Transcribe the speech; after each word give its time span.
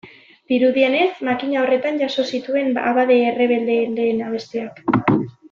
Dirudienez, 0.51 1.09
makina 1.27 1.59
horretan 1.63 1.99
jaso 2.05 2.25
zituen 2.37 2.73
abade 2.93 3.19
errebeldeen 3.27 3.95
lehen 4.01 4.25
abestiak. 4.31 4.83